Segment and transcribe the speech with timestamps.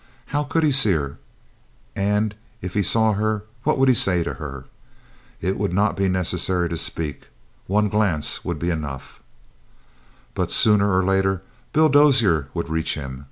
[0.33, 1.19] How could he see her,
[1.95, 4.65] and if he saw her, what would he say to her?
[5.41, 7.27] It would not be necessary to speak.
[7.67, 9.19] One glance would be enough.
[10.33, 13.19] But, sooner or later, Bill Dozier would reach him.